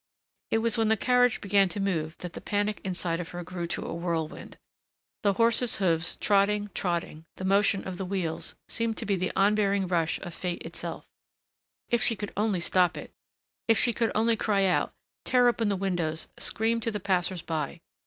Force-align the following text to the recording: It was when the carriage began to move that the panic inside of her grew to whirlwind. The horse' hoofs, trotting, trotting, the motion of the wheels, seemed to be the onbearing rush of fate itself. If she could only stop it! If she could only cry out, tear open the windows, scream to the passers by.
It 0.49 0.63
was 0.63 0.79
when 0.79 0.87
the 0.87 0.97
carriage 0.97 1.41
began 1.41 1.69
to 1.69 1.79
move 1.79 2.17
that 2.21 2.33
the 2.33 2.41
panic 2.41 2.81
inside 2.83 3.19
of 3.19 3.29
her 3.29 3.43
grew 3.43 3.67
to 3.67 3.81
whirlwind. 3.83 4.57
The 5.21 5.33
horse' 5.33 5.75
hoofs, 5.75 6.17
trotting, 6.19 6.71
trotting, 6.73 7.25
the 7.35 7.45
motion 7.45 7.87
of 7.87 7.97
the 7.99 8.05
wheels, 8.05 8.55
seemed 8.67 8.97
to 8.97 9.05
be 9.05 9.15
the 9.15 9.31
onbearing 9.35 9.85
rush 9.85 10.17
of 10.21 10.33
fate 10.33 10.63
itself. 10.63 11.05
If 11.87 12.01
she 12.01 12.15
could 12.15 12.33
only 12.35 12.61
stop 12.61 12.97
it! 12.97 13.11
If 13.67 13.77
she 13.77 13.93
could 13.93 14.11
only 14.15 14.35
cry 14.35 14.65
out, 14.65 14.91
tear 15.23 15.47
open 15.47 15.69
the 15.69 15.75
windows, 15.75 16.27
scream 16.39 16.79
to 16.79 16.89
the 16.89 16.99
passers 16.99 17.43
by. 17.43 17.81